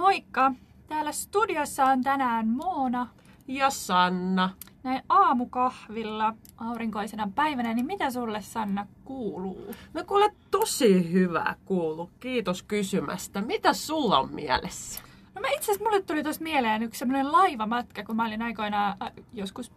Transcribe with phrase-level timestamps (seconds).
[0.00, 0.52] Moikka!
[0.88, 3.06] Täällä studiossa on tänään Moona
[3.48, 4.50] Ja Sanna.
[4.82, 9.74] näin aamukahvilla aurinkoisena päivänä, niin mitä sulle Sanna kuuluu?
[9.94, 12.10] No kuule, tosi hyvä kuulu.
[12.20, 13.40] Kiitos kysymästä.
[13.40, 15.02] Mitä sulla on mielessä?
[15.34, 18.96] No mä itse asiassa mulle tuli tuossa mieleen yksi semmoinen laivamatka, kun mä olin aikoinaan
[19.02, 19.72] äh, joskus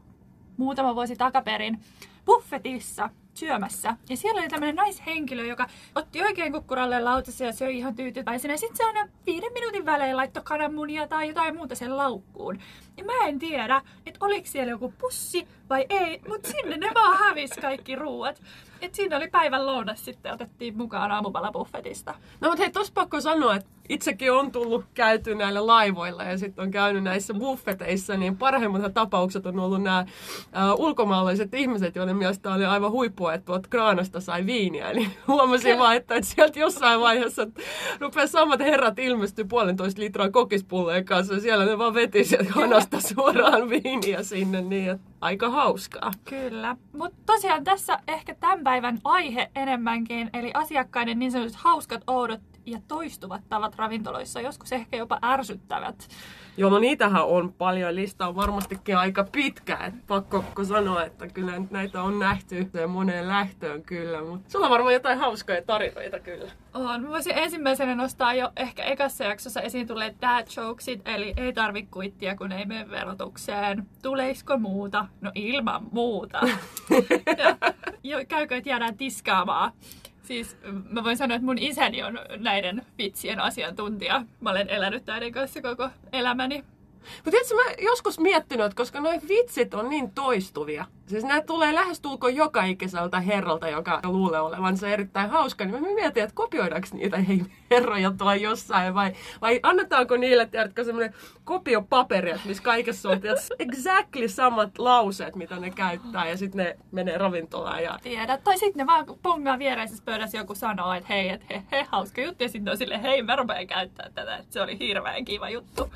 [0.58, 1.80] muutama vuosi takaperin
[2.26, 3.98] buffetissa syömässä.
[4.10, 8.58] Ja siellä oli tämmöinen naishenkilö, joka otti oikein kukkuralle lautasen ja söi ihan tyytyväisenä.
[8.58, 12.60] Sitten se aina viiden minuutin välein laittoi kananmunia tai jotain muuta sen laukkuun.
[12.98, 17.18] Ja mä en tiedä, että oliko siellä joku pussi vai ei, mutta sinne ne vaan
[17.18, 18.42] hävisi kaikki ruuat.
[18.84, 22.16] Et siinä oli päivän lounas sitten, otettiin mukaan aamupala buffetista.
[22.42, 26.64] No mutta hei, tos pakko sanoa, että itsekin on tullut käyty näillä laivoilla ja sitten
[26.64, 30.08] on käynyt näissä buffeteissa, niin parhaimmat tapaukset on ollut nämä äh,
[30.78, 34.94] ulkomaalaiset ihmiset, joiden mielestä oli aivan huippua, että tuot kraanasta sai viiniä.
[34.94, 37.48] Niin huomasin vaan, että, että sieltä jossain vaiheessa
[38.00, 42.54] rupeaa samat herrat ilmestyä puolentoista litraa kokispulleen kanssa ja siellä ne vaan veti sieltä
[43.16, 46.12] suoraan viiniä sinne, niin että aika hauskaa.
[46.26, 46.78] Kyllä.
[46.98, 52.80] Mutta tosiaan tässä ehkä tämän päivän aihe enemmänkin, eli asiakkaiden niin sanotut hauskat, oudot ja
[52.88, 56.08] toistuvat tavat ravintoloissa, joskus ehkä jopa ärsyttävät.
[56.58, 57.96] Joo, no niitähän on paljon.
[57.96, 59.78] Lista on varmastikin aika pitkä.
[59.78, 64.24] Et pakko sanoa, että kyllä näitä on nähty ja moneen lähtöön kyllä.
[64.24, 66.52] Mutta sulla on varmaan jotain hauskoja tarinoita kyllä.
[66.74, 67.04] On.
[67.04, 71.84] Mä voisin ensimmäisenä nostaa jo ehkä ekassa jaksossa esiin tulleet dad jokesit, eli ei tarvi
[71.84, 73.86] kuittia, kun ei mene verotukseen.
[74.02, 75.06] Tuleisko muuta?
[75.22, 76.40] No ilman muuta.
[77.38, 77.58] ja,
[78.04, 79.72] jo, käykö, että jäädään tiskaamaan.
[80.24, 80.58] Siis
[80.90, 84.26] mä voin sanoa, että mun isäni on näiden vitsien asiantuntija.
[84.42, 86.64] Mä olen elänyt näiden kanssa koko elämäni.
[87.16, 91.74] Mutta tiedätkö, mä joskus miettinyt, että koska noi vitsit on niin toistuvia, siis nämä tulee
[91.74, 97.18] lähestulkoon joka ikiseltä herralta, joka luulee olevansa erittäin hauska, niin mä mietin, että kopioidaanko niitä
[97.18, 101.14] hei, herroja tuolla jossain, vai, vai annetaanko niille, tiedätkö, semmoinen
[101.44, 106.78] kopiopaperi, että missä kaikessa on tiedätkö, exactly samat lauseet, mitä ne käyttää, ja sitten ne
[106.92, 107.84] menee ravintolaan.
[107.84, 108.00] Ja...
[108.04, 108.38] Tiedä.
[108.38, 112.22] Tai sitten ne vaan pongaa viereisessä pöydässä joku sanoo, että hei, että he, he, hauska
[112.22, 115.50] juttu, ja sitten on silleen, hei, mä rupean käyttää tätä, että se oli hirveän kiva
[115.50, 115.94] juttu.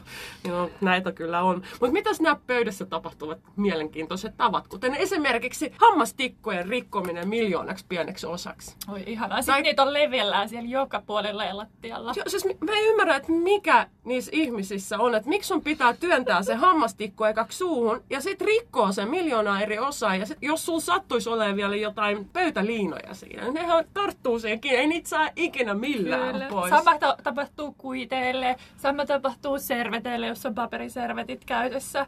[0.48, 1.62] Joo, näitä kyllä on.
[1.72, 8.76] Mutta mitäs nämä pöydässä tapahtuvat mielenkiintoiset tavat, kuten esimerkiksi hammastikkojen rikkominen miljoonaksi pieneksi osaksi?
[8.92, 9.40] Oi ihanaa.
[9.46, 9.62] Tai...
[9.62, 12.14] niitä on levellään siellä joka puolella ja lattialla.
[12.16, 16.44] Joo, siis mä en ymmärrä, että mikä niissä ihmisissä on, että miksi sun pitää työntää
[16.44, 20.16] se hammastikko ekaksi suuhun ja sitten rikkoo sen miljoonaa eri osaa.
[20.16, 24.80] Ja sit, jos sulla sattuisi olemaan vielä jotain pöytäliinoja siinä, niin nehän tarttuu siihen kiinni.
[24.80, 26.48] Ei niitä saa ikinä millään Kyllä.
[26.50, 26.70] pois.
[26.70, 30.56] Sama ta- tapahtuu kuiteille, sama tapahtuu serveteille, jos on
[30.94, 32.06] paperiservetit käytössä.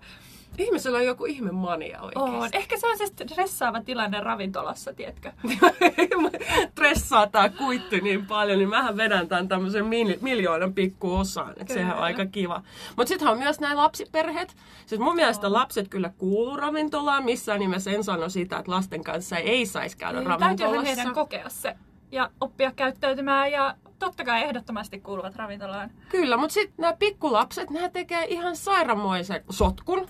[0.58, 2.12] Ihmisellä on joku ihme mania On.
[2.32, 2.58] oikeasti.
[2.58, 5.32] Ehkä se on se stressaava tilanne ravintolassa, tiedätkö?
[6.72, 11.54] Stressaa tää kuitti niin paljon, niin mähän vedän tämän tämmöisen mil- miljoonan pikkuosaan.
[11.58, 12.64] Että sehän on aika kiva.
[12.98, 14.56] Mutta sittenhän on myös nämä lapsiperheet.
[14.86, 17.26] Siis mun mielestä lapset kyllä kuuluu ravintolaan.
[17.26, 20.96] Missään nimessä en sano sitä, että lasten kanssa ei saisi käydä Niin, Täytyyhän ravintolassa.
[20.96, 21.76] heidän kokea se
[22.12, 25.92] ja oppia käyttäytymään ja totta kai ehdottomasti kuuluvat ravintolaan.
[26.10, 30.08] Kyllä, mutta sitten nämä pikkulapset, nämä tekee ihan sairamoisen sotkun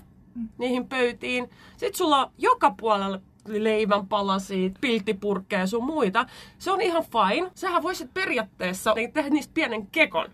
[0.58, 1.50] niihin pöytiin.
[1.76, 6.26] Sitten sulla on joka puolella leivänpalasia, pilttipurkkeja ja sun muita.
[6.58, 7.50] Se on ihan fine.
[7.54, 10.28] Sähän voisit periaatteessa tehdä niistä pienen kekon.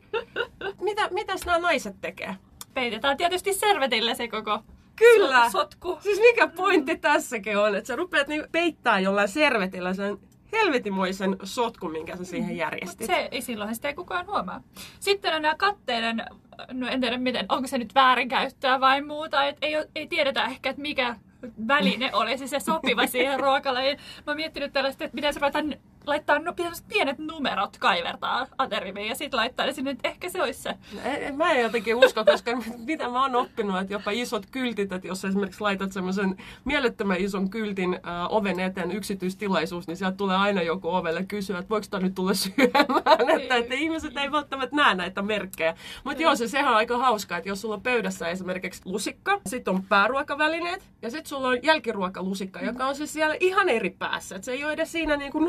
[0.80, 2.36] Mitä, mitäs nämä naiset tekee?
[2.74, 4.60] Peitetään tietysti servetillä se koko
[4.96, 5.50] Kyllä!
[5.50, 5.98] sotku.
[6.00, 10.18] Siis mikä pointti tässäkin on, että sä rupeat niin peittää jollain servetillä sen
[10.56, 13.06] helvetimoisen sotkun, minkä sä siihen järjestit.
[13.06, 14.62] Se ei silloin sitä ei kukaan huomaa.
[15.00, 16.24] Sitten on nämä katteiden,
[16.72, 20.70] no en tiedä miten, onko se nyt väärinkäyttöä vai muuta, et ei, ei tiedetä ehkä,
[20.70, 21.16] että mikä
[21.68, 23.98] väline olisi se sopiva siihen ruokalajiin.
[23.98, 25.58] Mä oon miettinyt tällaista, että pitäisi ruveta
[26.06, 26.52] laittaa no,
[26.88, 30.74] pienet numerot kaivertaa ateriviin ja sitten laittaa ne sinne, että ehkä se olisi se.
[31.04, 32.50] En- Mä en jotenkin usko, koska
[32.86, 37.50] mitä mä oon oppinut, että jopa isot kyltit, että jos esimerkiksi laitat semmoisen mielettömän ison
[37.50, 42.00] kyltin äh, oven eteen yksityistilaisuus, niin sieltä tulee aina joku ovelle kysyä, että voiko tää
[42.00, 45.74] nyt tulla syömään, että, että ihmiset ei välttämättä näe näitä merkkejä.
[46.04, 49.74] Mutta joo, se, sehän on aika hauskaa, että jos sulla on pöydässä esimerkiksi lusikka, sitten
[49.74, 54.44] on pääruokavälineet ja sitten sulla on jälkiruokalusikka, joka on siis siellä ihan eri päässä, että
[54.46, 55.44] se ei ole edes siinä niin kuin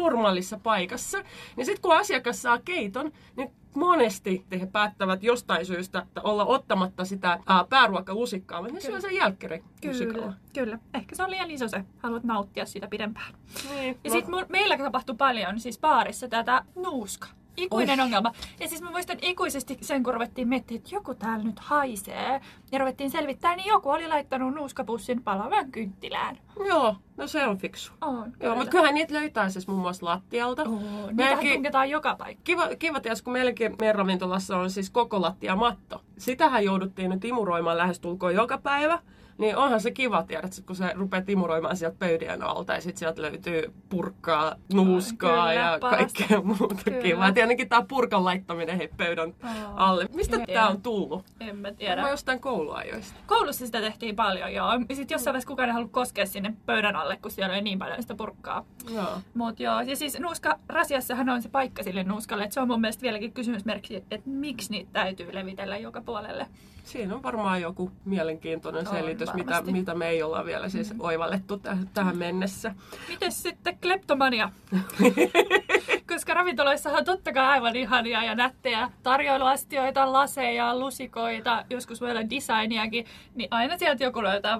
[0.47, 1.17] normaalissa paikassa.
[1.55, 7.05] Niin sitten kun asiakas saa keiton, niin monesti he päättävät jostain syystä että olla ottamatta
[7.05, 10.33] sitä ää, pääruokalusikkaa, mutta ne syö sen jälkkärilusikalla.
[10.53, 10.79] kyllä.
[10.93, 13.33] Ehkä se on liian iso se, haluat nauttia siitä pidempään.
[13.69, 17.27] Niin, Ja no, sitten meillä tapahtui paljon siis baarissa tätä nuuska.
[17.57, 18.31] Ikuinen ongelma.
[18.59, 22.41] Ja siis mä muistan ikuisesti sen, kun ruvettiin miettimään, että joku täällä nyt haisee.
[22.71, 26.37] Ja ruvettiin selvittää, niin joku oli laittanut nuuskapussin palavan kynttilään.
[26.67, 27.93] Joo, no se on fiksu.
[28.01, 28.33] On.
[28.43, 30.61] Joo, mutta kyllähän niitä löytää siis muun muassa lattialta.
[30.63, 32.41] Oo, niitähän Meilläkin- tunketaan joka paikka.
[32.43, 36.01] Kiva, kiva ties, kun meilläkin meidän ravintolassa on siis koko lattia matto.
[36.17, 38.99] Sitähän jouduttiin nyt imuroimaan lähestulkoon joka päivä.
[39.37, 43.21] Niin onhan se kiva, tiedät, kun se rupeaa imuroimaan sieltä pöydien alta ja sitten sieltä
[43.21, 45.97] löytyy purkkaa, nuuskaa Kyllä, ja parasta.
[45.97, 47.01] kaikkea muuta Kyllä.
[47.01, 47.31] kivaa.
[47.31, 49.73] Tietenkin tämä purkan laittaminen hei pöydän Oo.
[49.75, 50.05] alle.
[50.15, 51.25] Mistä tämä on tullut?
[51.39, 52.09] En mä tiedä.
[52.09, 53.19] jostain kouluajoista.
[53.27, 54.73] Koulussa sitä tehtiin paljon, joo.
[54.73, 57.79] Ja sitten jossain vaiheessa kukaan ei halua koskea sinne pöydän alle, kun siellä oli niin
[57.79, 58.65] paljon sitä purkkaa.
[58.93, 59.17] Joo.
[59.33, 62.81] Mut joo, ja siis nuuska rasiassahan on se paikka sille nuuskalle, että se on mun
[62.81, 66.47] mielestä vieläkin kysymysmerkki, että miksi niitä täytyy levitellä joka puolelle.
[66.87, 69.71] Siinä on varmaan joku mielenkiintoinen On selitys, mitä, varmasti.
[69.71, 72.75] mitä me ei olla vielä siis oivallettu täh- tähän mennessä.
[73.09, 74.49] Mites sitten kleptomania?
[76.09, 82.29] Koska ravintoloissahan on totta kai aivan ihania ja nättejä tarjoiluastioita, laseja, lusikoita, joskus voi olla
[82.29, 83.05] designiakin,
[83.35, 84.59] niin aina sieltä joku löytää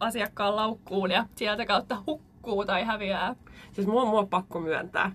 [0.00, 3.34] asiakkaan laukkuun ja sieltä kautta hukkuu tai häviää.
[3.72, 5.12] Siis mua, mua on pakko myöntää.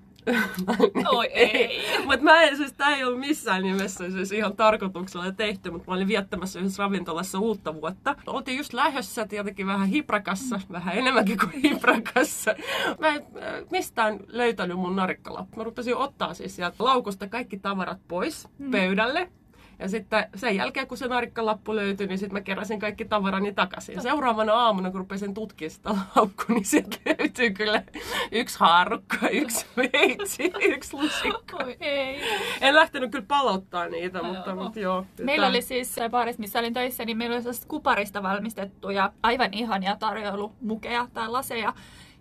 [1.11, 1.81] Oi ei.
[2.05, 5.95] Mutta mä en, siis tää ei ollut missään nimessä siis ihan tarkoituksella tehty, mutta mä
[5.95, 8.15] olin viettämässä yhdessä ravintolassa uutta vuotta.
[8.27, 12.55] Oltiin just lähdössä tietenkin vähän hiprakassa, vähän enemmänkin kuin hiprakassa.
[12.99, 15.57] Mä en äh, mistään löytänyt mun narikkalappu.
[15.57, 19.31] Mä rupesin ottaa siis sieltä laukusta kaikki tavarat pois pöydälle.
[19.79, 23.95] Ja sitten sen jälkeen, kun se narikkalappu löytyi, niin sitten mä keräsin kaikki tavarani takaisin.
[23.95, 27.83] Ja seuraavana aamuna, kun rupesin tutkimaan sitä laukkua, niin sieltä löytyy kyllä
[28.31, 31.57] yksi haarukka, yksi veitsi, yksi lusikka.
[31.63, 32.21] Oi ei.
[32.61, 34.63] En lähtenyt kyllä palauttaa niitä, Ai mutta, joo.
[34.63, 35.05] mutta joo.
[35.23, 39.95] Meillä oli siis se baarissa, missä olin töissä, niin meillä oli kuparista valmistettuja aivan ihania
[39.99, 41.73] tarjoilumukeja tai laseja.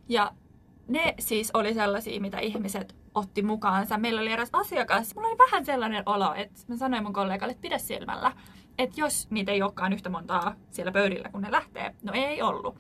[0.09, 0.33] Ja
[0.89, 3.99] ne siis oli sellaisia, mitä ihmiset otti mukaansa.
[3.99, 5.15] Meillä oli eräs asiakas.
[5.15, 8.33] Mulla oli vähän sellainen olo, että mä sanoin mun kollegalle, että pidä silmällä.
[8.79, 11.95] Että jos niitä ei olekaan yhtä montaa siellä pöydillä, kun ne lähtee.
[12.03, 12.77] No ei ollut.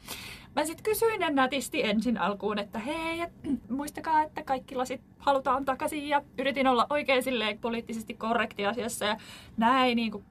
[0.57, 3.33] Mä sitten kysyin nätisti ensin alkuun, että hei, et,
[3.69, 6.09] muistakaa, että kaikki lasit halutaan takaisin.
[6.09, 9.17] Ja yritin olla oikein silleen poliittisesti korrekti asiassa ja
[9.57, 10.25] näin niin kuin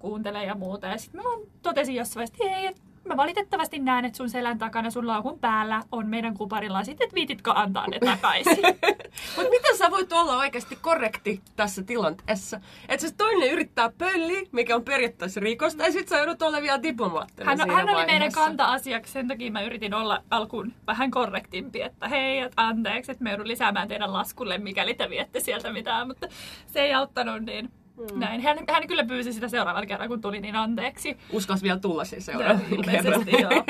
[0.45, 0.87] ja muuta.
[0.87, 1.29] Ja sitten mä
[1.61, 5.39] totesin jossain vaiheessa, että hei, et, mä valitettavasti näen, että sun selän takana, sun laukun
[5.39, 6.83] päällä on meidän kuparilla.
[6.83, 8.63] Sitten, että viititkö antaa ne takaisin?
[9.35, 12.59] Mutta miten sä voit olla oikeasti korrekti tässä tilanteessa?
[12.89, 16.83] Että siis toinen yrittää pölliä, mikä on periaatteessa rikosta, ja sit sä joudut olla vielä
[16.83, 22.07] diplomaattinen Hän, hän oli meidän kanta-asiaksi, sen takia mä yritin olla alkuun vähän korrektimpi, että
[22.07, 26.27] hei, et anteeksi, että me joudun lisäämään teidän laskulle, mikäli te viette sieltä mitään, mutta
[26.65, 28.19] se ei auttanut, niin mm.
[28.19, 28.41] näin.
[28.41, 31.17] Hän, hän kyllä pyysi sitä seuraavalla kerralla, kun tuli, niin anteeksi.
[31.31, 32.31] Uskas vielä tulla siis
[32.71, 33.51] ilmeisesti joo.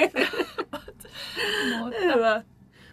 [1.80, 2.44] mutta.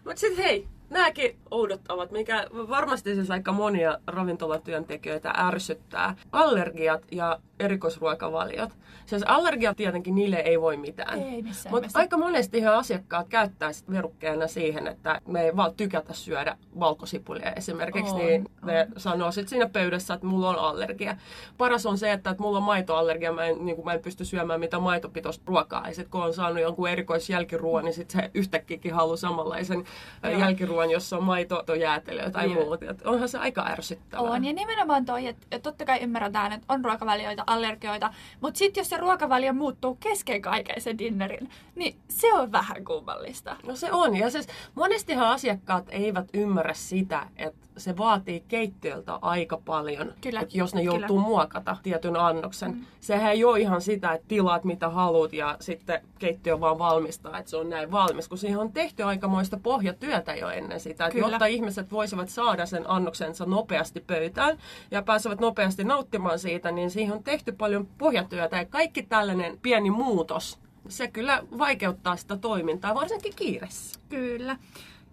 [0.05, 6.17] Mutta sitten hei, nämäkin oudottavat, mikä varmasti siis aika monia ravintolatyöntekijöitä ärsyttää.
[6.33, 8.71] Allergiat ja erikoisruokavaliot.
[9.07, 11.23] Siis allergiat tietenkin, niille ei voi mitään.
[11.23, 15.75] ei missään Mutta aika monesti ihan asiakkaat käyttää sit verukkeena siihen, että me ei vaan
[15.75, 19.01] tykätä syödä valkosipulia esimerkiksi, On, niin ne on.
[19.01, 21.17] sanoo sitten siinä pöydässä, että mulla on allergia.
[21.59, 24.61] Paras on se, että, että mulla on maitoallergia, mä en, niin mä en pysty syömään
[24.61, 25.89] mitään maitopitoista ruokaa.
[25.89, 29.85] Ja sitten kun on saanut jonkun erikoisjälkiruoan, niin sitten se yhtäkkiäkin haluaa samanlaisen
[30.23, 30.41] Joo.
[30.41, 32.65] jälkiruoan, jossa on maitojäätelöä tai Joo.
[32.65, 32.91] muuta.
[32.91, 34.31] Et onhan se aika ärsyttävää.
[34.31, 38.89] On, ja nimenomaan toi, että totta kai ymmärretään, että on ruokavalioita, allergioita, mutta sitten jos
[38.89, 43.57] se ruokavalio muuttuu kesken kaiken sen dinnerin, niin se on vähän kummallista.
[43.67, 44.17] No se on.
[44.17, 50.59] Ja siis monestihan asiakkaat eivät ymmärrä sitä, että se vaatii keittiöltä aika paljon, Kyllä, että
[50.59, 51.21] jos ne joutuu kyllä.
[51.21, 52.71] muokata tietyn annoksen.
[52.71, 52.85] Mm.
[53.01, 57.51] Sehän ei ole ihan sitä, että tilaat mitä haluat ja sitten keittiö vaan valmistaa, että
[57.51, 61.47] se on näin valmis, kun siihen on tehty aikamoista pohjatyötä jo ennen sitä, että jotta
[61.47, 64.59] ihmiset voisivat saada sen annoksensa nopeasti pöytään
[64.91, 69.91] ja pääsevät nopeasti nauttimaan siitä, niin siihen on tehty paljon pohjatyötä ja kaikki tällainen pieni
[69.91, 70.59] muutos,
[70.89, 74.01] se kyllä vaikeuttaa sitä toimintaa, varsinkin kiireessä.
[74.09, 74.57] Kyllä.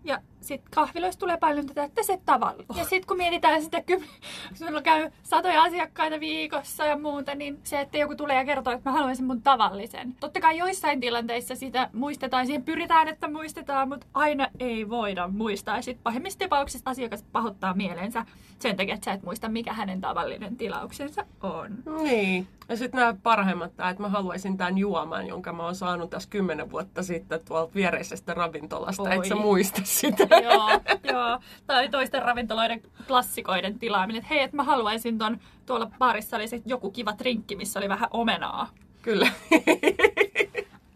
[0.04, 2.64] Ja sitten kahviloissa tulee paljon tätä, että se tavalla.
[2.76, 4.04] Ja sitten kun mietitään sitä, kun
[4.68, 8.90] sulla käy satoja asiakkaita viikossa ja muuta, niin se, että joku tulee ja kertoo, että
[8.90, 10.16] mä haluaisin mun tavallisen.
[10.20, 15.76] Totta kai joissain tilanteissa sitä muistetaan, siihen pyritään, että muistetaan, mutta aina ei voida muistaa.
[15.76, 18.26] Ja sitten pahimmissa tapauksissa asiakas pahoittaa mielensä
[18.60, 21.78] sen takia, että sä et muista, mikä hänen tavallinen tilauksensa on.
[22.04, 22.48] Niin.
[22.70, 26.72] Ja sitten nämä parhaimmat, että mä haluaisin tämän juoman, jonka mä oon saanut tässä kymmenen
[26.72, 29.04] vuotta sitten tuolta viereisestä ravintolasta.
[29.04, 29.16] Oi.
[29.16, 30.28] Et sä muista sitä.
[30.44, 30.70] joo,
[31.14, 31.40] joo.
[31.68, 34.20] Tai toisten ravintoloiden klassikoiden tilaaminen.
[34.20, 37.90] Että hei, että mä haluaisin ton, tuolla baarissa oli se joku kiva trinkki, missä oli
[37.90, 38.70] vähän omenaa.
[39.02, 39.32] Kyllä.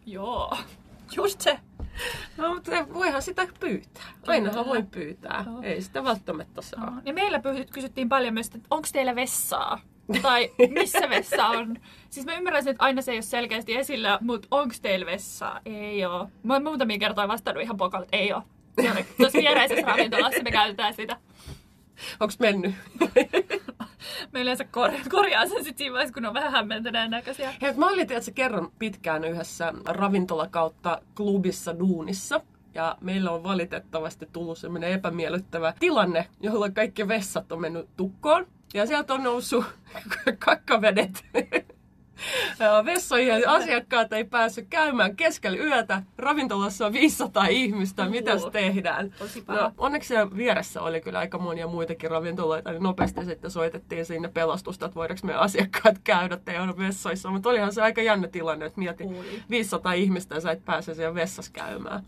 [0.06, 0.56] Joo,
[1.16, 1.58] just se.
[2.36, 4.04] No, mutta voihan sitä pyytää.
[4.26, 5.44] Ainahan voi pyytää.
[5.46, 5.62] Joo.
[5.62, 6.84] Ei sitä välttämättä saa.
[6.86, 7.02] Joo.
[7.04, 7.40] Ja meillä
[7.72, 9.80] kysyttiin paljon myös, että onko teillä vessaa?
[10.22, 11.76] Tai missä vessa on?
[12.10, 15.60] Siis mä ymmärrän, että aina se ei ole selkeästi esillä, mutta onko teillä vessaa?
[15.64, 16.28] Ei oo.
[16.42, 18.42] Mä oon muutamia kertoja vastannut ihan pokalla, että ei oo.
[19.16, 21.16] Tuossa viereisessä ravintolassa me käytetään sitä.
[22.20, 22.74] Onks mennyt?
[24.32, 27.54] Me yleensä kor- korjaa sen sit siinä vaiheessa, kun on vähän hämmentyneen näköisiä.
[27.62, 32.40] Hei, mä olin tietysti kerran pitkään yhdessä ravintola kautta klubissa duunissa.
[32.74, 38.46] Ja meillä on valitettavasti tullut semmoinen epämiellyttävä tilanne, jolloin kaikki vessat on mennyt tukkoon.
[38.74, 39.64] Ja sieltä on noussut
[40.44, 41.24] kakkavedet
[43.42, 46.02] Ja asiakkaat ei päässyt käymään keskellä yötä.
[46.18, 48.08] Ravintolassa on 500 ihmistä.
[48.08, 48.50] Mitäs Joo.
[48.50, 49.14] tehdään?
[49.46, 54.28] No, onneksi siellä vieressä oli kyllä aika monia muitakin ravintoloita, niin nopeasti sitten soitettiin sinne
[54.28, 57.30] pelastusta, että voidaanko meidän asiakkaat käydä teidän vessoissa.
[57.30, 59.42] Mutta olihan se aika jännä tilanne, että mieti Oli.
[59.50, 62.02] 500 ihmistä ja sä et pääse siellä vessassa käymään.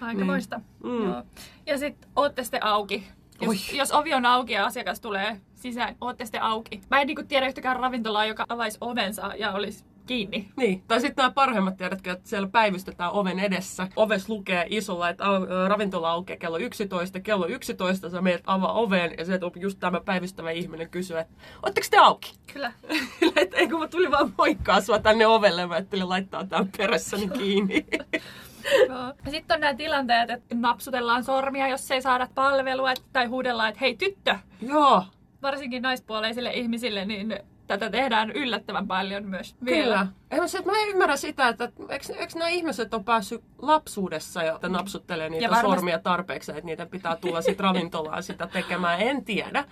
[0.00, 0.60] Aika moista.
[0.84, 1.04] Mm.
[1.04, 1.22] Joo.
[1.66, 3.06] Ja sitten ootte sitten auki.
[3.40, 3.78] Jos, Oi.
[3.78, 6.80] jos ovi on auki ja asiakas tulee sisään, ootte sitten auki.
[6.90, 10.48] Mä en niinku tiedä yhtäkään ravintolaa, joka avaisi ovensa ja olisi kiinni.
[10.56, 13.88] Niin, tai sitten nämä parhaimmat tiedätkö, että siellä päivystetään oven edessä.
[13.96, 15.24] Oves lukee isolla, että
[15.68, 17.20] ravintola aukeaa kello 11.
[17.20, 21.86] Kello 11 sä meet avaa oven ja sieltä just tämä päivystävä ihminen kysyy, että ootteko
[21.90, 22.34] te auki?
[22.52, 22.72] Kyllä.
[23.36, 27.28] että ei kun mä tulin vaan moikkaa sua tänne ovelle, mä ajattelin laittaa tämän perässäni
[27.28, 27.86] kiinni.
[29.30, 33.96] Sitten on nämä tilanteet, että napsutellaan sormia, jos ei saada palvelua, tai huudellaan, että hei
[33.96, 35.04] tyttö, Joo,
[35.42, 37.38] varsinkin naispuoleisille ihmisille, niin
[37.78, 39.82] tätä tehdään yllättävän paljon myös vielä.
[39.84, 40.06] kyllä.
[40.30, 44.42] Ei, mä, se, mä en ymmärrä sitä, että eikö, eikö nämä ihmiset on päässyt lapsuudessa
[44.42, 48.46] ja että napsuttelee niitä Ja varmasti- sormia tarpeeksi, että niitä pitää tulla sitten ravintolaan sitä
[48.46, 49.00] tekemään.
[49.00, 49.64] En tiedä,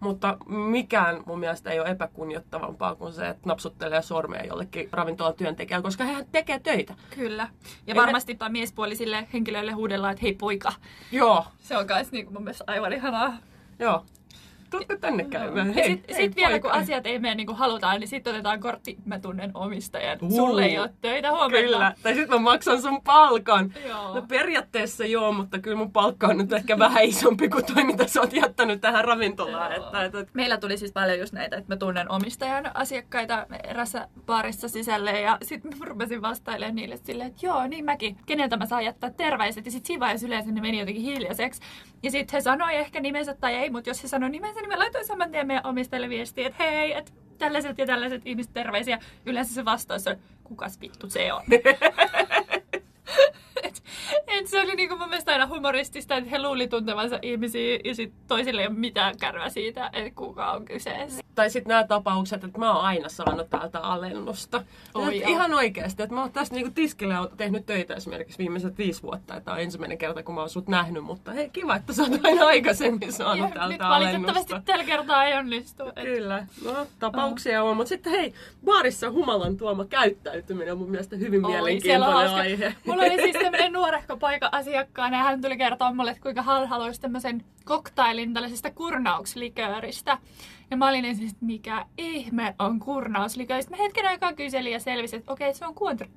[0.00, 5.82] mutta mikään mun mielestä ei ole epäkunnioittavampaa kuin se, että napsuttelee sormea jollekin ravintolan työntekijälle,
[5.82, 6.94] koska hän tekee töitä.
[7.14, 7.48] Kyllä.
[7.86, 8.48] Ja Ei varmasti me...
[8.48, 10.72] miespuolisille henkilöille huudellaan, että hei poika.
[11.12, 13.32] Joo, Se on myös niin mun mielestä aivan ihanaa.
[13.78, 14.04] joo.
[14.70, 15.72] Tuutte tänne käymään.
[15.72, 18.60] Hei, sitten hei, sit vielä kun asiat ei mene niin kuin halutaan, niin sitten otetaan
[18.60, 20.18] kortti, mä tunnen omistajan.
[20.22, 20.30] Uu.
[20.30, 21.60] Sulle ei ole töitä huomenna.
[21.60, 21.94] Kyllä.
[22.02, 23.72] Tai sitten mä maksan sun palkan.
[23.88, 24.14] Joo.
[24.14, 28.06] No periaatteessa joo, mutta kyllä mun palkka on nyt ehkä vähän isompi kuin toi, mitä
[28.06, 29.72] sä oot jättänyt tähän ravintolaan.
[29.72, 34.68] Että, että, Meillä tuli siis paljon just näitä, että mä tunnen omistajan asiakkaita erässä baarissa
[34.68, 38.84] sisälle ja sitten mä rupesin vastailemaan niille silleen, että joo, niin mäkin, keneltä mä saan
[38.84, 39.64] jättää terveiset.
[39.64, 41.60] Ja sitten siinä vaiheessa yleensä ne meni jotenkin hiljaiseksi.
[42.02, 44.78] Ja sitten he sanoi ehkä nimensä tai ei, mutta jos he sanoi nimensä, niin mä
[44.78, 48.98] laitoin saman tien meidän omistajille viestiä, että hei, että tällaiset ja tällaiset ihmiset terveisiä.
[49.26, 51.42] Yleensä se vastaus on, kukas vittu se on.
[54.36, 57.94] et, et se oli niinku mun mielestä aina humoristista, että he luuli tuntevansa ihmisiä ja
[57.94, 61.22] sit toisille ei ole mitään kärvää siitä, että kuka on kyseessä.
[61.34, 64.62] tai sitten nämä tapaukset, että mä oon aina saanut täältä alennusta.
[64.94, 65.30] Oi Että joo.
[65.30, 69.40] ihan oikeasti, että mä oon tässä niinku tiskillä tehnyt töitä esimerkiksi viimeiset viisi vuotta.
[69.40, 72.12] Tämä on ensimmäinen kerta, kun mä oon sut nähnyt, mutta hei, kiva, että sä oot
[72.24, 74.72] aina aikaisemmin saanut Ja nyt täältä valitettavasti alennusta.
[74.72, 75.84] tällä kertaa ei onnistu.
[75.96, 81.16] Et, Kyllä, no tapauksia on, mutta sitten hei, baarissa humalan tuoma käyttäytyminen on mun mielestä
[81.16, 82.74] hyvin Oi, mielenkiintoinen aihe.
[82.86, 86.68] Mulla oli siis tämmönen nuorehko poika asiakkaana ja hän tuli kertoa mulle, että kuinka hän
[86.68, 90.18] haluaisi tämmöisen koktailin tällaisesta kurnauslikööristä.
[90.70, 93.62] Ja mä olin ensin, että mikä ihme on kurnauslikööri.
[93.62, 96.10] Sitten mä hetken aikaa kyselin ja selvisin, että okei, se on Cointreau.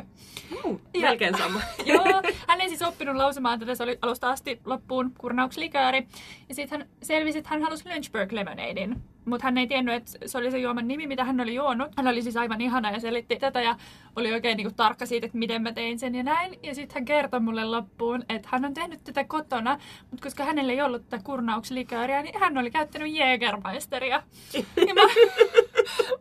[0.66, 1.62] Mm, Ja- melkein sama.
[1.86, 6.08] Joo, hän ei siis oppinut lausumaan tätä, se oli alusta asti loppuun kurnaukslikööri.
[6.50, 9.02] Ja sitten hän selvisi, että hän halusi Lynchburg Lemonadein.
[9.26, 11.88] Mutta hän ei tiennyt, että se oli se juoman nimi, mitä hän oli juonut.
[11.98, 13.76] Hän oli siis aivan ihana ja selitti tätä ja
[14.16, 16.60] oli oikein niinku tarkka siitä, että miten mä tein sen ja näin.
[16.64, 19.80] Ja sitten hän kertoi mulle loppuun, että hän on tehnyt tätä kotona,
[20.12, 24.24] mutta koska hänellä ei ollut tätä kurnaukslikööriä, niin hän oli käyttänyt Jägermeisteria.
[24.88, 25.02] Ja mä,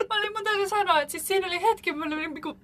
[0.09, 2.57] mä olin mun täytyy sanoa, että siis siinä oli hetki, mä, olin, niinku,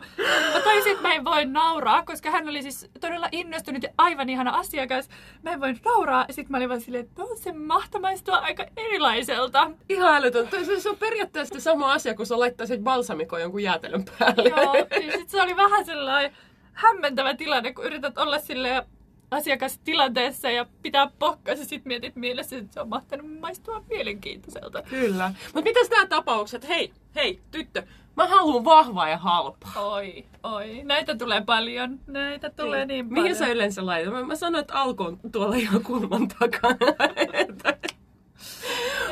[0.55, 4.29] mä taisin, että mä en voi nauraa, koska hän oli siis todella innostunut ja aivan
[4.29, 5.09] ihana asiakas.
[5.43, 6.27] Mä en voi nauraa.
[6.31, 9.71] Sitten mä olin vaan silleen, että no, se mahtoi maistua aika erilaiselta.
[9.89, 10.49] Ihan älytön.
[10.81, 14.49] Se, on periaatteessa sama asia, kun sä laittaisit balsamikon jonkun jäätelön päälle.
[14.49, 14.75] Joo,
[15.07, 16.37] ja sit se oli vähän sellainen
[16.73, 18.87] hämmentävä tilanne, kun yrität olla sille
[19.35, 24.83] asiakastilanteessa ja pitää pokkas ja sit mietit mielessä, että se on mahtanut maistua mielenkiintoiselta.
[24.83, 25.35] Kyllä.
[25.55, 26.69] Mutta mitäs nämä tapaukset?
[26.69, 27.83] Hei, hei, tyttö.
[28.17, 29.73] Mä haluan vahvaa ja halpaa.
[29.77, 30.81] Oi, oi.
[30.85, 32.01] Näitä tulee paljon.
[32.07, 33.23] Näitä tulee niin, paljon.
[33.23, 34.13] Mihin sä yleensä laitat?
[34.13, 36.95] Mä, mä sanoin, että Alko on tuolla ihan kulman takana.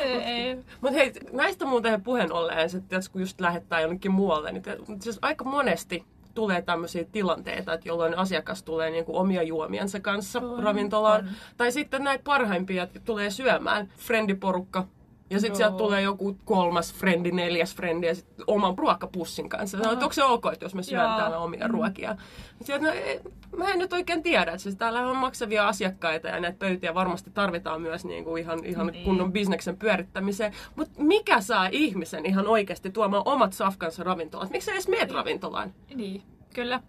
[0.01, 0.55] Ei.
[0.81, 4.77] Mutta hei, näistä muuten puheen ollen, että tiedätkö, kun just lähettää jonnekin muualle, niin te,
[4.99, 10.63] siis aika monesti tulee tämmöisiä tilanteita, että jolloin asiakas tulee niinku omia juomiensa kanssa On,
[10.63, 11.19] ravintolaan.
[11.21, 11.29] on.
[11.57, 14.87] Tai sitten näitä parhaimpia tulee syömään, friendiporukka,
[15.33, 19.77] Ja sitten sieltä tulee joku kolmas frendi, neljäs frendi ja sitten oman ruokapussin kanssa.
[19.77, 21.17] Sanoin, että onko se ok, että jos mä syön Joo.
[21.17, 21.71] täällä omia Mm.
[21.73, 22.15] ruokia.
[22.61, 23.19] Sieltä, no, ei,
[23.57, 27.31] mä en nyt oikein tiedä, että siis täällä on maksavia asiakkaita ja näitä pöytiä varmasti
[27.33, 29.05] tarvitaan myös niin kuin ihan, ihan Niin.
[29.05, 30.53] kunnon bisneksen pyörittämiseen.
[30.75, 34.49] Mutta mikä saa ihmisen ihan oikeasti tuomaan omat safkansa ravintolat?
[34.49, 35.73] Miksi sä edes meet ravintolaan?
[35.95, 36.21] Niin,
[36.53, 36.79] kyllä.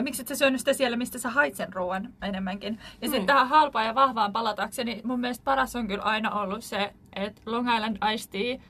[0.00, 2.74] Miksi et sä syönyt sitä siellä, mistä sä hait sen ruoan enemmänkin?
[2.74, 3.26] Ja sitten Niin.
[3.26, 7.74] tähän halpaan ja vahvaan palatakseni, mun mielestä paras on kyllä aina ollut se, että Long
[7.74, 8.66] Island Iced Tea,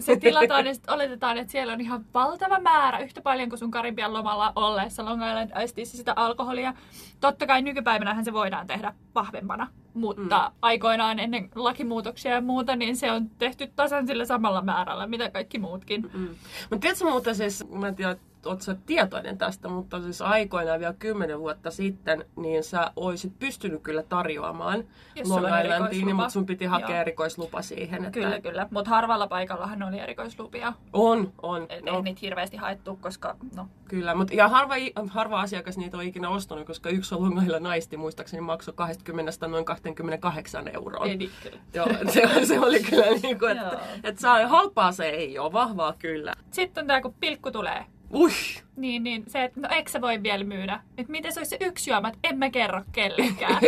[0.00, 4.12] se tilataan ja oletetaan, että siellä on ihan valtava määrä, yhtä paljon kuin sun Karibian
[4.12, 6.74] lomalla olleessa Long Island Iced Teassa sitä alkoholia.
[7.20, 10.56] Totta kai nykypäivänähän se voidaan tehdä vahvempana, mutta mm.
[10.62, 15.58] aikoinaan ennen lakimuutoksia ja muuta, niin se on tehty tasan sillä samalla määrällä, mitä kaikki
[15.58, 16.10] muutkin.
[16.14, 16.28] Mm.
[16.70, 20.94] Mutta tiedätkö muuten siis, mä en tiedä, ootko sä tietoinen tästä, mutta siis aikoinaan vielä
[20.98, 26.14] kymmenen vuotta sitten, niin sä oisit pystynyt kyllä tarjoamaan Long Islandiin, erikoislupa.
[26.14, 27.00] mutta sun piti hakea Joo.
[27.00, 28.04] erikoislupa siihen.
[28.04, 28.68] Että Kyllä, kyllä.
[28.70, 30.72] Mutta harvalla paikallahan oli erikoislupia.
[30.92, 31.66] On, on.
[31.68, 34.74] Et no, Ei niitä hirveästi haettu, koska no, Kyllä, mutta ja harva,
[35.08, 39.64] harva asiakas niitä on ikinä ostanut, koska yksi Long Island naisti muistaakseni maksoi 20 noin
[39.64, 41.06] 28 euroa.
[41.06, 41.58] ei kyllä.
[41.74, 45.94] Joo, se, se oli kyllä niin kuin, että, että saa, halpaa se ei ole, vahvaa
[45.98, 46.34] kyllä.
[46.50, 47.86] Sitten on tää, kun pilkku tulee.
[48.14, 48.32] おい。
[48.76, 50.80] Niin, niin se, että no eikö sä voi vielä myydä?
[50.98, 53.60] Että miten se olisi se yksi juoma, että en mä kerro kellekään.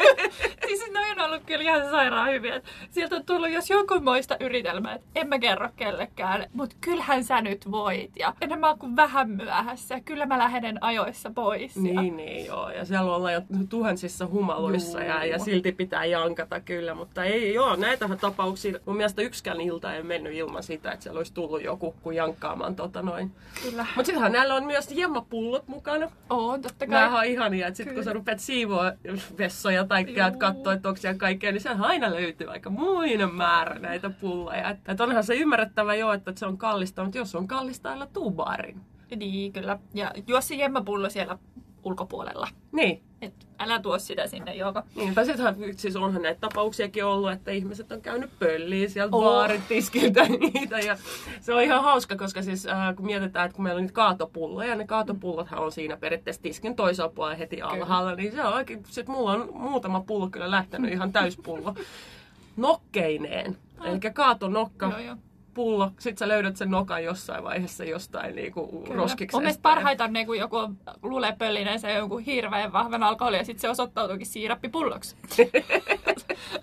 [0.66, 2.60] siis ne on ollut kyllä ihan sairaan hyviä.
[2.90, 6.46] Sieltä on tullut jos jonkun moista yritelmää, että en mä kerro kellekään.
[6.52, 8.10] Mutta kyllähän sä nyt voit.
[8.16, 10.00] Ja enhän mä kuin vähän myöhässä.
[10.00, 11.76] Kyllä mä lähden ajoissa pois.
[11.76, 12.70] Ja, Niin, niin, joo.
[12.70, 16.94] Ja siellä ollaan jo tuhansissa humaloissa ja, ja silti pitää jankata kyllä.
[16.94, 18.78] Mutta ei, joo, näitähän tapauksia.
[18.86, 22.76] Mun mielestä yksikään ilta ei mennyt ilman sitä, että siellä olisi tullut joku kun jankkaamaan
[22.76, 23.30] tota noin.
[23.62, 23.86] Kyllä.
[23.96, 26.10] Mutta sittenhän näillä on myös jemmapullot mukana.
[26.30, 27.00] On, totta kai.
[27.00, 28.92] Nämähän on ihania, että sitten kun sä rupeat siivoa
[29.38, 33.78] vessoja tai käyt katsoa, että onko siellä kaikkea, niin siellä aina löytyy aika muinen määrä
[33.78, 34.70] näitä pulloja.
[34.70, 38.06] Että, että onhan se ymmärrettävä jo, että se on kallista, mutta jos on kallista, älä
[38.06, 38.80] tuu baariin.
[39.16, 39.78] Niin, kyllä.
[39.94, 41.38] Ja juo se jemmapullo siellä
[41.84, 42.48] ulkopuolella.
[42.72, 44.82] Niin, Et älä tuo sitä sinne, joko.
[44.94, 49.22] Niin, tai sittenhän, siis onhan näitä tapauksiakin ollut, että ihmiset on käynyt pölliin sieltä Oh.
[49.24, 50.78] baaritiskiltä niitä.
[50.78, 50.96] Ja
[51.40, 54.74] se on ihan hauska, koska siis äh, kun mietitään, että kun meillä on niitä kaatopulloja,
[54.76, 59.08] ne kaatopullothan on siinä periaatteessa tiskin toisella puolella heti alhaalla, niin se on oikein, sit
[59.08, 61.74] mulla on muutama pullo kyllä lähtenyt ihan täyspullo
[62.56, 63.56] nokkeineen.
[63.84, 65.16] Eli kaatonokka, Joo, joo.
[65.54, 69.36] Pullo, sit sä löydät sen nokan jossain vaiheessa jostain niinku roskiksesta.
[69.36, 73.38] Mun mielestä parhaita on ne, kun joku on- luulee pöllinen se jonkun hirveän vahvan alkoholin
[73.38, 75.16] ja sitten se osoittautuukin siirappipulloksi.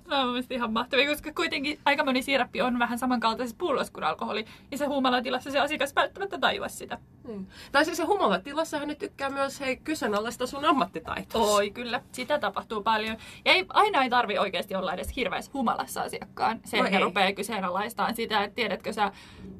[0.10, 3.94] ne on mun mielestä ihan mahtavia, koska kuitenkin aika moni siirappi on vähän samankaltaisessa pullossa
[3.94, 4.46] kuin alkoholi.
[4.72, 6.98] Ja se humalatilassa se asiakas välttämättä tajua sitä.
[7.30, 7.48] Niin.
[7.72, 11.42] Tai siis se humalatilassahan ne tykkää myös hei, kyseenalaista sun ammattitaitoa.
[11.42, 12.02] Oi, kyllä.
[12.12, 13.18] Sitä tapahtuu paljon.
[13.46, 16.60] Ja ei, aina ei tarvi oikeasti olla edes hirveässä humalassa asiakkaan.
[16.66, 19.12] Se, No rupeaa kyseenalaistamaan sitä, että tiedätkö sä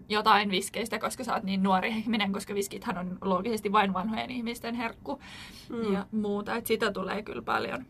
[0.10, 4.76] jotain viskeistä, koska sä oot niin nuori ihminen, koska viskithän on loogisesti vain vanhojen ihmisten
[4.76, 5.20] herkku
[5.70, 5.94] mm.
[5.94, 6.56] ja muuta.
[6.56, 7.86] Että sitä tulee kyllä paljon.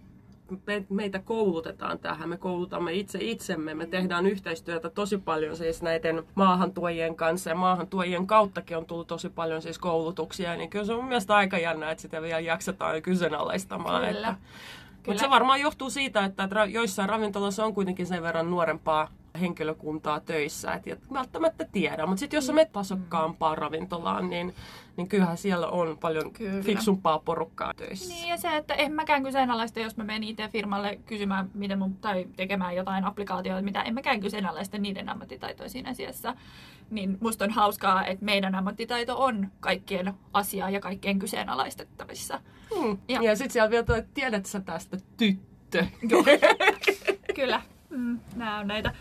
[0.67, 6.23] Me, meitä koulutetaan tähän, me koulutamme itse itsemme, me tehdään yhteistyötä tosi paljon siis näiden
[6.35, 10.99] maahantuojien kanssa ja maahantuojien kauttakin on tullut tosi paljon siis koulutuksia, niin kyllä se on
[10.99, 14.07] mun mielestä aika jännä, että sitä vielä jaksetaan kyseenalaistamaan.
[14.07, 14.29] Kyllä.
[14.29, 14.35] Että,
[15.03, 15.13] Kyllä.
[15.13, 19.07] mutta se varmaan johtuu siitä, että joissain ravintolassa on kuitenkin sen verran nuorempaa
[19.39, 22.05] henkilökuntaa töissä, että et välttämättä tiedä.
[22.05, 24.55] Mutta sitten jos sä menet tasokkaampaan ravintolaan, niin,
[24.97, 26.63] niin kyllähän siellä on paljon Kyllä.
[26.63, 28.13] fiksumpaa porukkaa töissä.
[28.13, 32.27] Niin ja se, että en mäkään kyseenalaista, jos mä menen IT-firmalle kysymään miten mun, tai
[32.35, 36.35] tekemään jotain applikaatioita, mitä en mäkään kyseenalaista niiden ammattitaitoa siinä asiassa.
[36.89, 42.39] Niin musta on hauskaa, että meidän ammattitaito on kaikkien asia ja kaikkien kyseenalaistettavissa.
[42.81, 42.97] Mm.
[43.07, 45.85] Ja- Ja, sitten siellä vielä tiedät sä tästä tyttö.
[46.09, 46.23] Joo.
[47.35, 47.61] Kyllä.
[47.89, 48.19] Mm,
[48.59, 48.91] on näitä.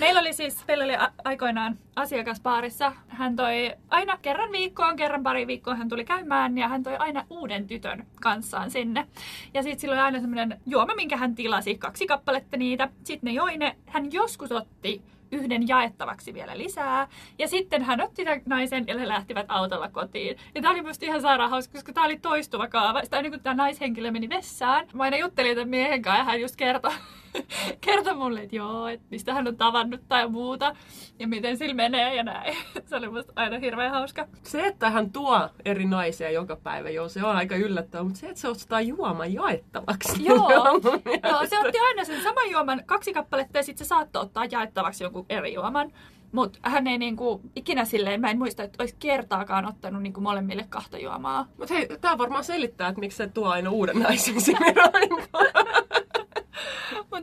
[0.00, 0.92] Meillä oli siis, meillä oli
[1.24, 2.92] aikoinaan asiakaspaarissa.
[3.08, 7.24] Hän toi aina kerran viikkoon, kerran pari viikkoa hän tuli käymään ja hän toi aina
[7.30, 9.06] uuden tytön kanssaan sinne.
[9.54, 12.88] Ja sitten sillä oli aina semmoinen juoma, minkä hän tilasi, kaksi kappaletta niitä.
[13.04, 17.08] Sitten ne joi ne, hän joskus otti yhden jaettavaksi vielä lisää.
[17.38, 20.36] Ja sitten hän otti tämän naisen ja he lähtivät autolla kotiin.
[20.54, 23.04] Ja tämä oli musta ihan sairaan hauska, koska tämä oli toistuva kaava.
[23.04, 26.40] Sitä aina kun tämä naishenkilö meni vessaan, mä aina juttelin tämän miehen kanssa ja hän
[26.40, 26.92] just kertoi,
[27.86, 30.76] kertoi mulle, että joo, että mistä hän on tavannut tai muuta.
[31.18, 32.56] Ja miten sillä menee ja näin.
[32.88, 34.26] Se oli musta aina hirveän hauska.
[34.42, 38.26] Se, että hän tuo eri naisia joka päivä, joo, se on aika yllättävää, mutta se,
[38.26, 40.24] että se ostaa juoman jaettavaksi.
[40.24, 40.50] Joo.
[41.30, 45.04] Joo, se otti aina sen saman juoman kaksi kappaletta ja sitten se saattoi ottaa jaettavaksi
[45.04, 45.92] jonkun eri juoman.
[46.32, 50.66] Mutta hän ei niinku, ikinä silleen, mä en muista, että olisi kertaakaan ottanut niinku molemmille
[50.68, 51.46] kahta juomaa.
[51.58, 54.74] Mutta hei, tämä varmaan selittää, että miksi se tuo aina uuden naisen sinne.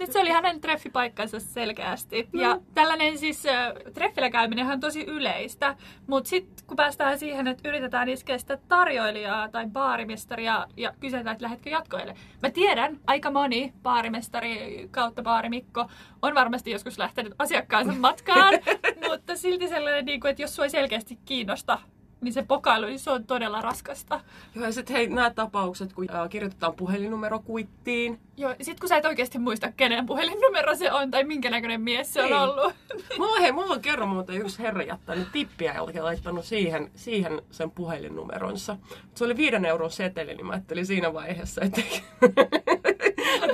[0.06, 2.30] Mutta se oli hänen treffipaikkansa selkeästi.
[2.34, 2.42] No.
[2.42, 5.76] Ja tällainen siis äh, treffillä käyminen on tosi yleistä.
[6.08, 11.44] Mutta sitten kun päästään siihen, että yritetään iskeä sitä tarjoilijaa tai baarimestaria ja kysytään, että
[11.44, 12.16] lähdetkö jatkoille.
[12.42, 15.90] Mä tiedän, aika moni baarimestari kautta baarimikko
[16.22, 18.54] on varmasti joskus lähtenyt asiakkaansa matkaan.
[19.10, 21.80] mutta silti sellainen, niin kuin, että jos sua ei selkeästi kiinnosta,
[22.26, 24.20] niin se pokailu, niin se on todella raskasta.
[24.56, 28.20] Joo, ja sitten hei, nämä tapaukset, kun äh, kirjoitetaan puhelinnumero kuittiin.
[28.38, 32.14] Joo, sit kun sä et oikeasti muista, kenen puhelinnumero se on tai minkä näköinen mies
[32.14, 32.38] se on Niin.
[32.40, 32.74] ollut.
[33.18, 37.72] Mulla, hei, mulla on kerran muuten yksi herra jättänyt tippiä ja laittanut siihen, siihen sen
[37.72, 38.78] puhelinnumeronsa.
[39.16, 41.82] Se oli viiden euron seteli, niin mä ajattelin siinä vaiheessa, että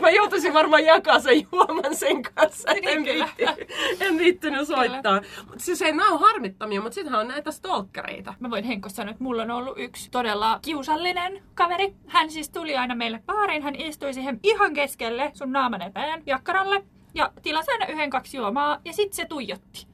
[0.02, 2.70] mä joutuisin varmaan jakaa sen juoman sen kanssa.
[2.72, 3.30] En, Niin, kyllä.
[3.38, 5.22] viitti, en viittinyt soittaa.
[5.48, 8.34] Mutta siis ei, nämä on harmittamia, mutta sittenhän on näitä stalkereita.
[8.40, 11.94] Mä voin Henkko sanoa, että mulla on ollut yksi todella kiusallinen kaveri.
[12.08, 16.84] Hän siis tuli aina meille baariin, hän istui siihen ihan keskelle sun naaman eteen jakkaralle
[17.14, 19.88] ja tilasi aina yhden kaksi juomaa ja sitten se tuijotti.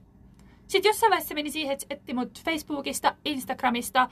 [0.68, 4.10] Sitten jossain vaiheessa meni siihen, että se etti mut Facebookista, Instagramista,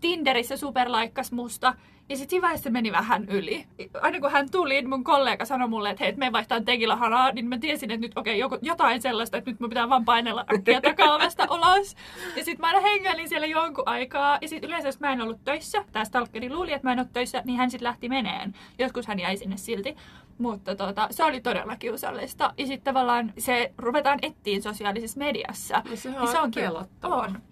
[0.00, 1.74] Tinderissä superlaikkas musta.
[2.10, 3.66] Ja sitten se meni vähän yli.
[4.02, 7.46] Aina kun hän tuli, niin mun kollega sanoi mulle, että hei, me vaihtaa tekilahanaa, niin
[7.46, 10.80] mä tiesin, että nyt okei, okay, jotain sellaista, että nyt mun pitää vaan painella äkkiä
[10.80, 11.96] takaovesta ulos.
[12.36, 14.38] Ja sitten mä aina hengäilin siellä jonkun aikaa.
[14.40, 17.08] Ja sitten yleensä, jos mä en ollut töissä, tää stalkeri luuli, että mä en ole
[17.12, 18.54] töissä, niin hän sitten lähti meneen.
[18.78, 19.96] Joskus hän jäi sinne silti.
[20.38, 22.54] Mutta tota, se oli todella kiusallista.
[22.58, 25.82] Ja sitten tavallaan se ruvetaan etsiin sosiaalisessa mediassa.
[25.90, 27.20] Ja sehän Niin se on on pelottavaa.
[27.20, 27.49] On.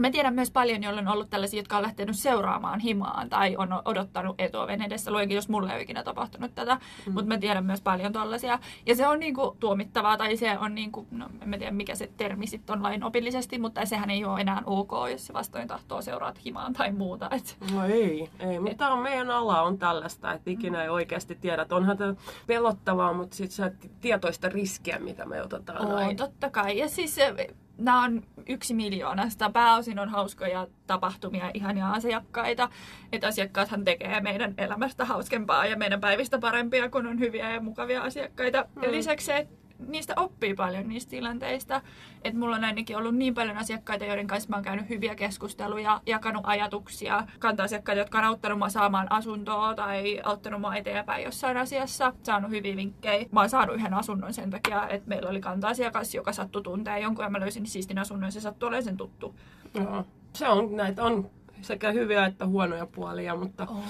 [0.00, 3.68] Mä tiedän myös paljon, joilla on ollut tällaisia, jotka on lähtenyt seuraamaan himaan tai on
[3.84, 5.10] odottanut etuoven edessä.
[5.10, 6.74] Luenkin, jos mulle ei ole ikinä tapahtunut tätä.
[6.74, 7.12] Mm.
[7.12, 8.58] Mutta mä tiedän myös paljon tollaisia.
[8.86, 12.10] Ja se on niinku tuomittavaa tai se on niinku, no en mä tiedä mikä se
[12.16, 16.44] termi sitten on lainopillisesti, mutta sehän ei ole enää ok, jos se vastoin tahtoo seuraat
[16.44, 17.28] himaan tai muuta.
[17.30, 18.58] Et No ei, ei.
[18.60, 21.62] Mutta on, meidän ala on tällaista, että ikinä ei oikeasti tiedä.
[21.62, 22.14] Että onhan tämä
[22.46, 25.86] pelottavaa, mutta sitten sä et tietoista riskiä, mitä me otetaan.
[25.86, 26.78] On, totta kai.
[26.78, 27.16] Ja siis
[27.80, 29.50] nämä on yksi miljoonasta.
[29.50, 32.68] Pääosin on hauskoja tapahtumia, ihania asiakkaita.
[33.12, 38.02] Että asiakkaathan tekee meidän elämästä hauskempaa ja meidän päivistä parempia, kun on hyviä ja mukavia
[38.02, 38.64] asiakkaita.
[38.76, 38.82] Mm.
[38.82, 41.80] Ja lisäksi se, että niistä oppii paljon niistä tilanteista.
[42.24, 46.00] Että mulla on ainakin ollut niin paljon asiakkaita, joiden kanssa mä oon käynyt hyviä keskusteluja,
[46.06, 52.12] jakanut ajatuksia, kanta-asiakkaita, jotka on auttanut mua saamaan asuntoa tai auttanut mua eteenpäin jossain asiassa,
[52.22, 53.26] saanut hyviä vinkkejä.
[53.32, 57.24] Mä oon saanut yhden asunnon sen takia, että meillä oli kanta-asiakas, joka sattui tuntee jonkun
[57.24, 59.34] ja mä löysin siistin asunnon ja se sattui olemaan sen tuttu.
[59.74, 60.04] Joo.
[60.32, 61.30] Se on, näitä on
[61.62, 63.82] sekä hyviä että huonoja puolia, mutta, On.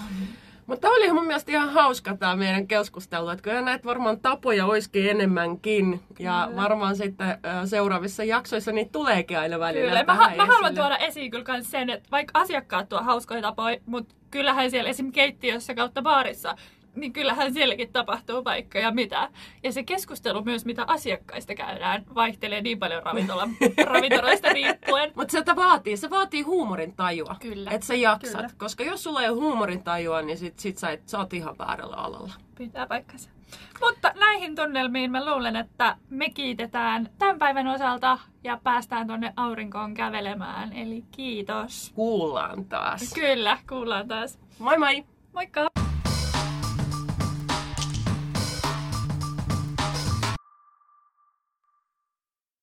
[0.71, 5.11] Mutta oli mun mielestä ihan hauska tämä meidän keskustelu, että kyllä näitä varmaan tapoja olisikin
[5.11, 6.63] enemmänkin ja Kyllä.
[6.63, 11.63] varmaan sitten seuraavissa jaksoissa niitä tuleekin aina välillä Kyllä, mä, mä haluan tuoda esiin kyllä
[11.63, 15.13] sen, että vaikka asiakkaat tuo hauskoja tapoja, mutta kyllähän siellä esim.
[15.13, 16.57] keittiössä kautta baarissa,
[16.95, 19.29] niin kyllähän sielläkin tapahtuu vaikka ja mitä.
[19.63, 23.49] Ja se keskustelu myös, mitä asiakkaista käydään, vaihtelee niin paljon ravintola,
[23.93, 25.13] ravintoloista riippuen.
[25.15, 27.37] Mutta se vaatii, se vaatii huumorin tajua.
[27.41, 27.71] Kyllä.
[27.71, 28.37] Että sä jaksat.
[28.37, 28.49] Kyllä.
[28.59, 31.59] Koska jos sulla ei ole huumorin tajua, niin sit, sit sä, et, sä oot ihan
[31.59, 32.33] väärällä alalla.
[32.59, 33.31] Pitää paikkansa.
[33.81, 39.95] Mutta näihin tunnelmiin mä luulen, että me kiitetään tämän päivän osalta ja päästään tonne aurinkoon
[39.95, 40.73] kävelemään.
[40.73, 41.93] Eli kiitos.
[41.95, 43.15] Kuullaan taas.
[43.15, 44.39] Kyllä, kuullaan taas.
[44.59, 45.05] Moi moi!
[45.33, 45.90] Moikka!